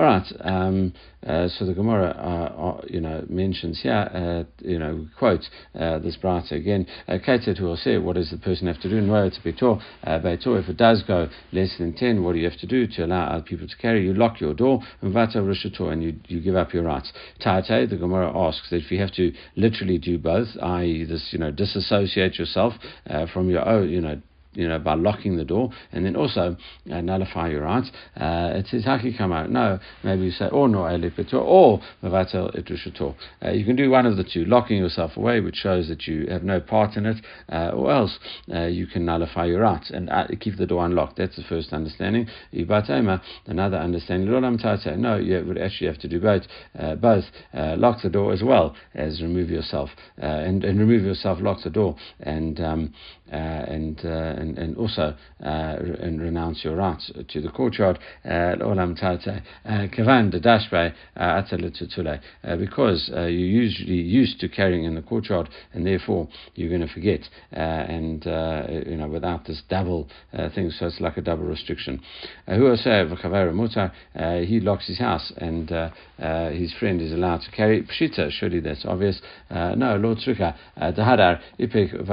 [0.00, 0.32] All right.
[0.40, 0.94] Um,
[1.26, 5.46] uh, so the Gemara, uh, uh, you know, mentions here, uh, you know, quote
[5.78, 6.86] uh, this brata again.
[7.06, 8.98] Ketzet who will say, what does the person have to do?
[9.02, 9.78] No, it's betor.
[10.06, 10.58] Betor.
[10.58, 13.26] If it does go less than ten, what do you have to do to allow
[13.26, 14.02] other people to carry?
[14.02, 17.12] You lock your door, and and you you give up your rights.
[17.38, 21.38] Tate, the Gemara asks that if you have to literally do both, i.e., this, you
[21.38, 22.72] know, disassociate yourself
[23.34, 24.18] from your own, you know,
[24.52, 26.56] you know, by locking the door, and then also
[26.90, 27.90] uh, nullify your rights.
[28.16, 29.50] Uh, it says how can you come out.
[29.50, 33.14] No, maybe you say or no elipitor or mavatel itrushator.
[33.44, 36.26] Uh, you can do one of the two, locking yourself away, which shows that you
[36.28, 37.16] have no part in it,
[37.52, 38.18] uh, or else
[38.52, 41.16] uh, you can nullify your rights and uh, keep the door unlocked.
[41.16, 42.26] That's the first understanding.
[42.52, 44.28] Another understanding.
[45.00, 46.42] No, you would actually have to do both.
[47.00, 51.70] both lock the door as well as remove yourself, and, and remove yourself, lock the
[51.70, 52.92] door, and um,
[53.30, 55.14] Uh, and uh, and, and also
[55.44, 57.96] uh, and renounce your rights to the courtyard.
[58.24, 58.64] Uh, uh,
[61.16, 66.92] uh, because you're usually used to carrying in the courtyard, and therefore you're going to
[66.92, 67.20] forget,
[67.52, 70.08] and you know without this double
[70.54, 72.00] thing, so it's like a double restriction.
[72.46, 72.54] He
[74.60, 75.70] locks his house, and
[76.58, 78.30] his friend is allowed to carry pshita.
[78.32, 79.20] Surely that's obvious.
[79.50, 82.08] no, Lord Tzruka, dahadar ipik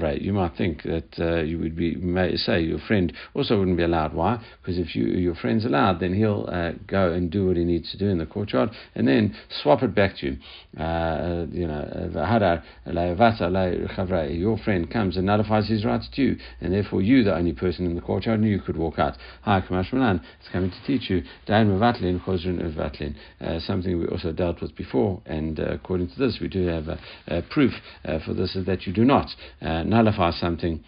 [0.00, 3.82] You might think that uh, you would be may say your friend also wouldn't be
[3.82, 4.14] allowed.
[4.14, 4.42] Why?
[4.60, 7.90] Because if you, your friend's allowed, then he'll uh, go and do what he needs
[7.92, 10.36] to do in the courtyard, and then swap it back to you.
[10.82, 12.10] Uh, you know,
[14.30, 17.86] your friend comes and nullifies his rights to you, and therefore you, the only person
[17.86, 19.16] in the courtyard, and you could walk out.
[19.42, 21.22] Hi, Kamash Malan, it's coming to teach you
[23.40, 26.88] uh, something we also dealt with before, and uh, according to this, we do have
[26.88, 27.72] a, a proof
[28.04, 29.28] uh, for this is that you do not
[29.62, 30.82] uh, nullify something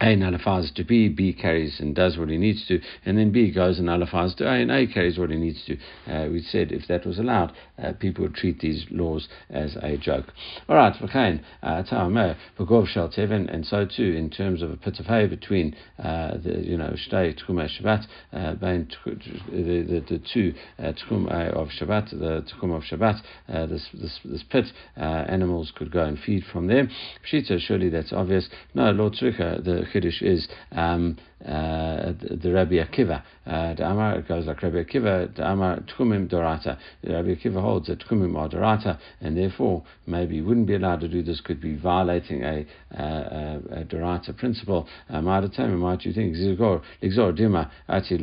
[0.00, 3.50] a nullifies to B, B carries and does what he needs to, and then B
[3.50, 5.76] goes and nullifies to A, and A carries what he needs to.
[6.06, 7.52] Uh, we said if that was allowed,
[7.82, 10.26] uh, people treat these laws as a joke.
[10.68, 14.76] All right, v'chein, uh, ta'ameh, v'gov shel teven, and so too in terms of a
[14.76, 20.54] pit of hay between uh, the, you know, shtei tchumei Shabbat, uh, the, the, two
[20.78, 23.20] uh, tchum of Shabbat, the tchum of Shabbat,
[23.68, 26.88] this, this, this pit, animals could go and feed from there.
[27.30, 28.48] Pshita, surely that's obvious.
[28.74, 33.22] No, Lord Tzrika, the Kiddush is um, uh, the Rabbi Akiva.
[33.46, 36.78] Uh, the Amar goes like Rabbi Akiva, the Amar Tkumim Dorata.
[37.04, 41.22] Rabbi Akiva holds that Tkumim are Dorata, and therefore maybe wouldn't be allowed to do
[41.22, 44.88] this, could be violating a, a, a Dorata principle.
[45.10, 48.18] Uh, might you think, Dima Ati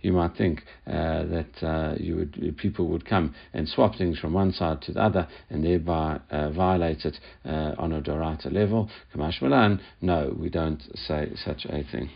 [0.00, 4.32] you might think uh, that uh, you would, people would come and swap things from
[4.32, 8.88] one side to the other and thereby uh, violate it uh, on a Dorata level.
[9.14, 12.10] Kamash Malan, no, we don't say such a thing.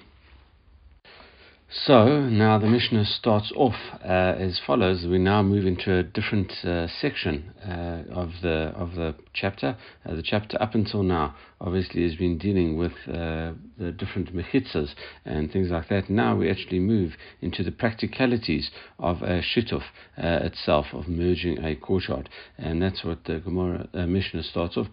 [1.69, 5.05] So now the Mishnah starts off uh, as follows.
[5.05, 9.77] We now move into a different uh, section uh, of the of the chapter.
[10.05, 14.95] Uh, the chapter up until now obviously has been dealing with uh, the different mechitzas
[15.25, 16.11] and things like that.
[16.11, 19.83] Now we actually move into the practicalities of a shituf
[20.19, 22.29] uh, itself, of merging a courtyard,
[22.59, 24.87] and that's what the Gemara Mishnah starts off.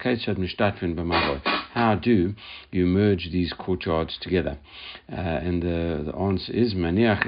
[1.73, 2.35] How do
[2.71, 4.57] you merge these courtyards together?
[5.43, 7.23] and the, the answer is maniach.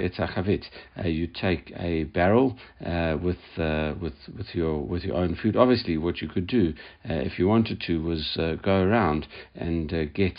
[0.97, 5.55] Uh, you take a barrel uh, with uh, with with your with your own food.
[5.55, 6.73] Obviously, what you could do
[7.04, 10.37] uh, if you wanted to was uh, go around and uh, get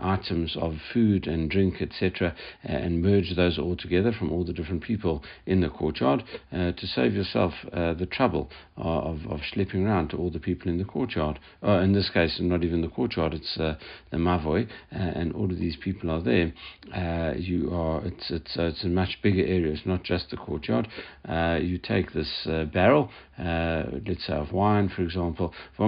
[0.00, 4.82] items of food and drink, etc., and merge those all together from all the different
[4.82, 10.30] people in the courtyard to save yourself the trouble of, of schlepping around to all
[10.30, 11.38] the people in the courtyard.
[11.62, 13.76] in this case, not even the courtyard; it's the
[14.14, 16.52] mavoi, and all of these people are there.
[17.36, 19.72] you are it's it's uh, it's a much bigger area.
[19.72, 20.88] It's not just the courtyard.
[21.28, 23.10] Uh, you take this uh, barrel,
[23.42, 25.52] uh, let's say of wine, for example.
[25.78, 25.84] Uh,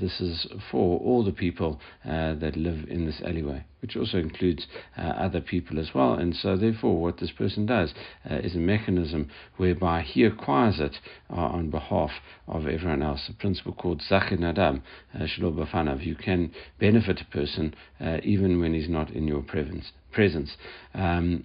[0.00, 4.66] this is for all the people uh, that live in this alleyway which also includes
[4.96, 6.14] uh, other people as well.
[6.14, 7.94] And so, therefore, what this person does
[8.28, 10.98] uh, is a mechanism whereby he acquires it
[11.30, 12.10] uh, on behalf
[12.46, 13.28] of everyone else.
[13.28, 14.82] A principle called Zachin Adam,
[15.14, 16.04] uh, Bafanav.
[16.04, 20.50] You can benefit a person uh, even when he's not in your presence presence.
[20.94, 21.44] Um,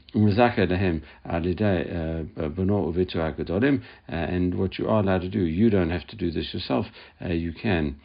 [4.09, 6.87] uh, and what you are allowed to do, you don't have to do this yourself.
[7.23, 7.97] Uh, you can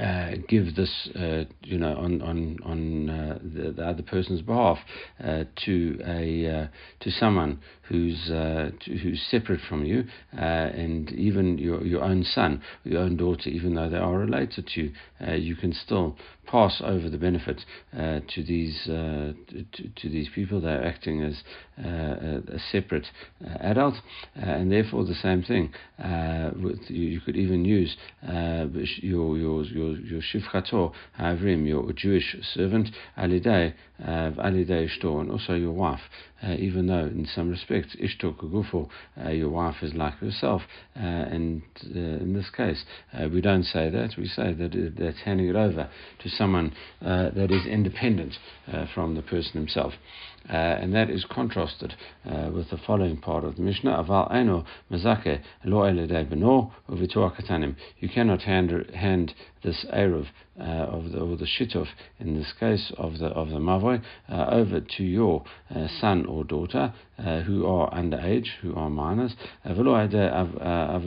[0.00, 4.78] uh, give this, uh, you know, on on on uh, the, the, other person's behalf
[5.22, 6.66] uh, to a uh,
[7.00, 10.04] to someone who's uh, who's separate from you,
[10.36, 14.66] uh, and even your your own son, your own daughter, even though they are related
[14.74, 14.92] to you,
[15.26, 16.16] uh, you can still
[16.46, 17.64] pass over the benefit
[17.96, 19.64] uh, to these to,
[19.96, 20.60] to, these people.
[20.60, 21.42] They're acting as
[21.78, 23.06] a, a, separate
[23.60, 23.94] adult,
[24.34, 25.72] and therefore the same thing.
[26.62, 32.90] with you, you, could even use your your your your shivchato havrim, your Jewish servant,
[33.16, 36.00] alidei uh, alidei ishto, and also your wife.
[36.42, 38.88] Uh, even though in some respects ishto kugufo,
[39.24, 40.62] uh, your wife is like yourself,
[40.96, 41.62] uh, and
[41.94, 42.84] uh, in this case
[43.14, 44.10] uh, we don't say that.
[44.18, 45.88] We say that that's handing it over
[46.22, 48.34] to someone that is independent
[48.94, 49.94] from the person himself.
[50.48, 51.94] Uh, and that is contrasted
[52.24, 54.04] uh, with the following part of the Mishnah.
[54.04, 57.74] Aval eno mazake lo beno katanim.
[57.98, 59.34] You cannot hand, hand
[59.66, 60.26] this eruv
[60.58, 61.88] uh, of the, or the shituf,
[62.18, 65.44] in this case of the of the mavoi, uh, over to your
[65.74, 70.98] uh, son or daughter uh, who are underage, who are minors, uh, uh, uh,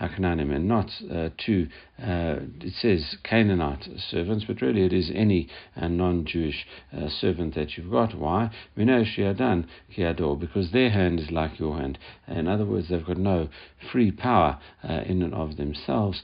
[0.00, 0.88] hakananim, and not
[1.36, 1.66] to
[1.98, 5.48] it says Canaanite servants, but really it is any
[5.80, 6.66] non-Jewish
[7.08, 8.16] servant that you've got.
[8.16, 8.50] Why?
[8.76, 11.98] Because their hand is like your hand.
[12.28, 13.48] In other words, they've got no
[13.90, 16.22] free power in and of themselves.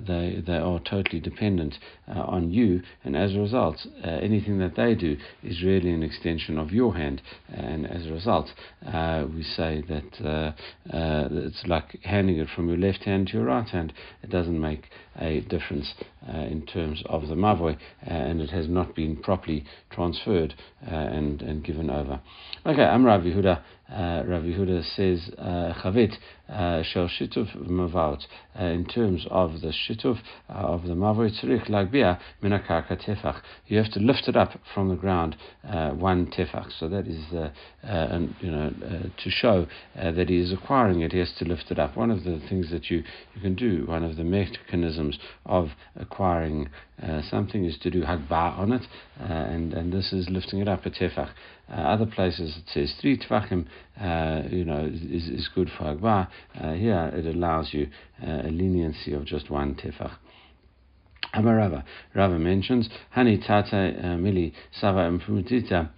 [0.00, 1.78] They they are totally dependent
[2.08, 6.02] uh, on you, and as a result, uh, anything that they do is really an
[6.02, 8.52] extension of your hand, and as a result,
[8.86, 10.52] uh, we say that uh,
[10.94, 13.92] uh, it's like handing it from your left hand to your right hand.
[14.22, 14.88] It doesn't make
[15.18, 15.94] a difference
[16.26, 21.90] in terms of the mavoi, and it has not been properly transferred and, and given
[21.90, 22.20] over.
[22.64, 23.60] Okay, I'm Rav Yehuda.
[23.90, 26.14] Uh, Rav Yehuda says uh, Chavit
[26.48, 28.20] uh, Shel Shituf Mavot
[28.58, 30.18] in terms of the Shituf
[30.48, 33.42] uh, of the Mavot Tzurich Lagbia Minakarka Tefach.
[33.66, 35.36] You have to lift it up from the ground
[35.68, 36.70] uh, one Tefach.
[36.78, 37.50] So that is uh,
[37.82, 41.12] and, you know to show that he is acquiring it.
[41.12, 41.96] He has to lift it up.
[41.96, 43.02] One of the things that you
[43.34, 46.70] you can do, one of the mechanisms of acquiring
[47.30, 48.82] something is to do Hagba on it,
[49.20, 51.30] uh, and and this is lifting it up a Tefach.
[51.68, 53.66] other places it says three Tefachim
[54.00, 56.28] uh, you know, is, is good for Agba.
[56.60, 57.88] Uh, here it allows you
[58.22, 60.12] uh, a leniency of just one tefach.
[61.34, 61.84] Amarava.
[62.14, 65.90] Rava mentions, Hani tate uh, mili sava impumutita.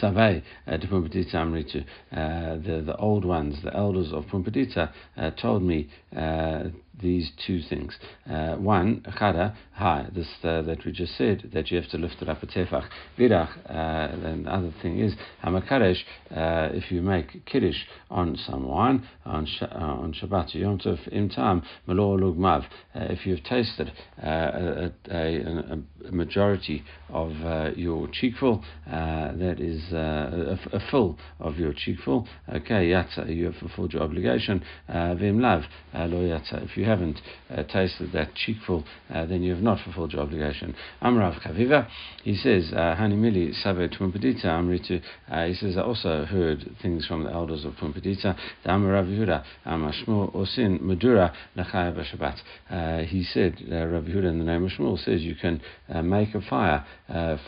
[0.00, 5.30] Savay uh, to Pumbedita Amritu, uh, the the old ones, the elders of Pumbedita, uh,
[5.32, 6.64] told me uh,
[7.00, 7.96] these two things.
[8.28, 12.16] Uh, one, chada, hi, this uh, that we just said, that you have to lift
[12.20, 12.86] it up a tefach.
[13.18, 15.14] Vidach, uh, the other thing is,
[15.44, 15.98] hamakaresh,
[16.30, 21.62] uh, if you make kiddush on someone, on, sh- uh, on Shabbat, Yom Tov, imtam,
[21.88, 22.64] malor lugmav,
[22.94, 23.92] uh, if you've tasted
[24.22, 27.32] uh, a, a, a, majority of
[27.76, 33.92] your cheekful, that is a, a, full of your cheekful, okay, yatsa, you have fulfilled
[33.92, 35.62] your obligation, vim lav,
[35.94, 37.20] lo yatsa, if you you haven't
[37.50, 40.74] uh, tasted that cheekful, uh, then you have not fulfilled your obligation.
[41.02, 41.88] Amrav Kaviva,
[42.22, 47.24] he says, uh, Hanimili Save Tumpadita Amritu, uh, he says, I also heard things from
[47.24, 52.38] the elders of Pumbedita, the Yehuda, Amashmul Osin Madura Nachaya Shabbat.
[52.70, 55.60] Uh, he said, uh, Rabbi Yehuda in the name of Shmuel says you can
[56.02, 56.84] make a fire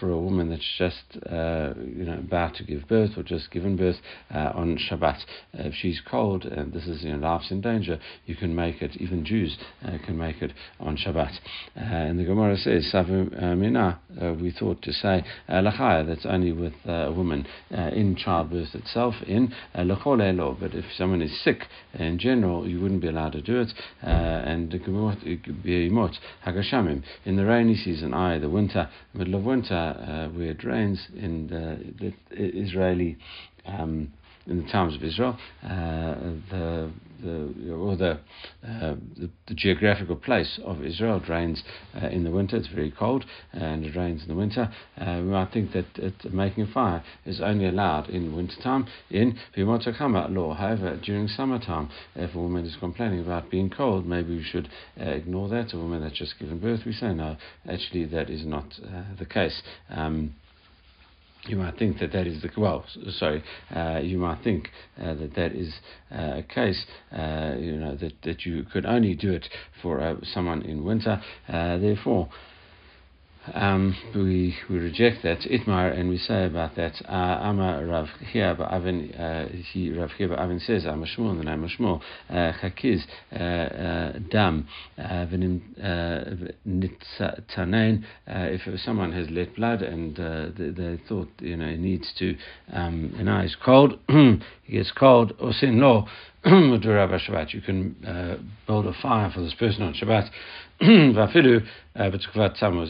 [0.01, 3.97] for a woman that's just you know about to give birth or just given birth
[4.31, 5.19] on Shabbat.
[5.55, 8.97] if she's cold and this is you know life's in danger, you can make it
[8.99, 11.33] even Jews uh, can make it on Shabbat.
[11.77, 16.25] Uh, and the Gemara says, Savu uh, Mina, uh, we thought to say, Lachaya, that's
[16.27, 21.65] only with a woman in childbirth itself, in Lachol Elo, but if someone is sick
[21.95, 23.73] in general, you wouldn't be allowed to do it.
[24.03, 25.17] and the Gemara,
[26.47, 31.49] Hagashamim, in the rainy season, i.e., the winter, middle of winter, where it rains in
[31.49, 33.17] the, the Israeli
[33.67, 34.13] um,
[34.47, 36.15] in the times of Israel, uh,
[36.51, 36.91] the,
[37.23, 38.11] the, or the,
[38.67, 41.63] uh, the, the, geographical place of Israel it rains
[42.01, 44.73] uh, in the winter, it's very cold, and it rains in the winter.
[44.99, 50.33] Uh, might think that it, making a fire is only allowed in wintertime in Bimotakama
[50.35, 50.55] law.
[50.55, 54.69] However, during summertime, if a woman is complaining about being cold, maybe we should
[55.01, 55.73] uh, ignore that.
[55.73, 57.37] A woman that's just given birth, we say no,
[57.69, 59.63] actually, that is not uh, the case.
[59.91, 60.35] Um,
[61.49, 63.43] you might think that that is the well, sorry,
[63.75, 64.71] uh, you might think
[65.01, 65.75] uh, that that is
[66.11, 69.49] uh, a case, uh, you know, that, that you could only do it
[69.83, 71.23] for uh, someone in winter.
[71.49, 72.29] Uh, therefore,
[73.55, 75.41] um, we we reject that.
[75.41, 80.33] Itmar and we say about that uh, Ama Rav Chia Avin uh, he Rav Chia
[80.35, 82.01] Avin says I'm a Shmuel and I'm a Shmuel.
[82.29, 84.69] Uh, Chakiz uh, Dam
[86.67, 92.37] Nitzanain if someone has let blood and they, they, thought you know needs to
[92.73, 96.07] um, an eye is cold he gets cold or sin law
[96.47, 98.37] you can uh,
[98.69, 100.27] build a fire for this person on Shabbat.
[100.27, 100.31] uh,
[101.95, 102.11] Uh,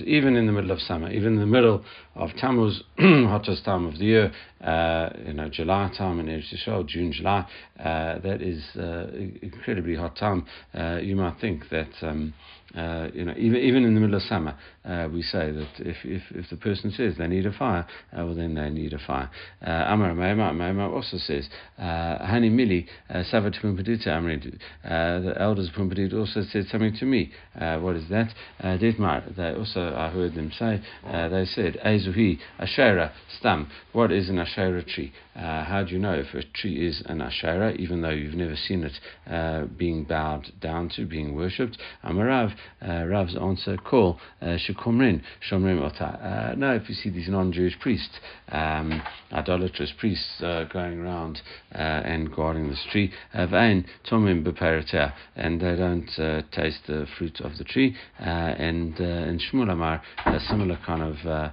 [0.05, 1.85] even in the middle of summer, even in the middle
[2.17, 4.33] of Tammuz, hottest time of the year,
[4.63, 7.47] uh, you know, July time in Eretz Yisrael, June, July,
[7.79, 9.09] uh, that is uh,
[9.43, 10.47] incredibly hot time.
[10.75, 11.91] Uh, you might think that.
[12.03, 12.35] Um,
[12.75, 14.55] uh, you know, even even in the middle of summer,
[14.85, 18.35] uh, we say that if, if, if the person says they need a fire, well
[18.35, 19.31] then they need a fire.
[19.65, 21.49] Uh, Amar Maimar also says,
[21.81, 22.87] Hani Mili
[23.33, 24.59] Savat Pumbedita Amridu.
[24.83, 27.31] The elders of Pumbedita also said something to me.
[27.55, 28.35] what is that?
[28.63, 29.35] Ditmar.
[29.37, 30.83] They also I heard them say.
[31.05, 33.71] they said, Ezuhi Ashera Stam.
[33.93, 35.13] What is an Ashera tree?
[35.35, 38.85] how do you know if a tree is an Ashera, even though you've never seen
[38.85, 41.79] it being bowed down to, being worshipped?
[42.05, 46.05] Amarav uh, Rav's answer, call uh, Shekumrin, Shomrim Ota.
[46.05, 48.19] Uh, now, if you see these non Jewish priests,
[48.49, 51.41] um, idolatrous priests uh, going around
[51.75, 57.41] uh, and guarding the tree, Vain Tomim Beperatea, and they don't uh, taste the fruit
[57.41, 57.97] of the tree.
[58.19, 61.53] and in Shmuel Amar, a similar kind of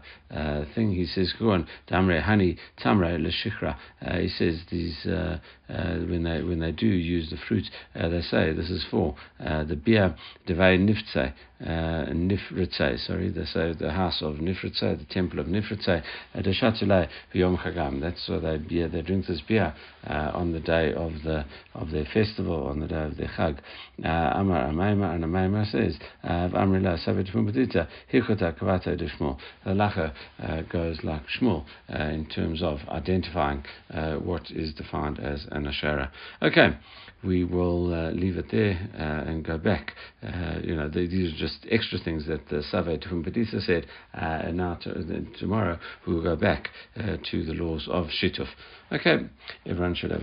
[0.75, 3.77] thing, he says, Go on, Damre Hani Tamre Leshichra.
[4.05, 7.63] Uh, he says these, uh, uh, when, they, when they do use the fruit,
[7.95, 10.15] they say this is for the beer,
[10.47, 11.33] Devay Niftzei,
[11.65, 16.03] uh, sorry, they say the house of Nifritzei, the temple of Nifritzei,
[16.35, 18.01] Deshatulei Yom Chagam.
[18.01, 19.73] That's why they beer, they drink this beer
[20.07, 23.59] uh, on the day of the of their festival, on the day of their Chag.
[24.03, 29.37] Uh, Amar Amaima and Amaima says, Amrila Savet Pumbedita, Hilchota Kavata de Shmuel.
[29.65, 35.19] The Lacha uh, goes like Shmuel uh, in terms of identifying uh, what is defined
[35.19, 36.09] as an Ashera.
[36.41, 36.77] Okay,
[37.23, 39.93] we will uh, leave it there uh, and go back.
[40.21, 44.75] Uh, you know, these are just extra things that the Savet Pumbedita said, and now
[44.75, 48.47] to, tomorrow we will go back to the laws of Shituf.
[48.91, 49.17] Okay,
[49.65, 50.22] everyone should have